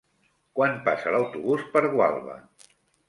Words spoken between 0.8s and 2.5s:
passa l'autobús per Gualba?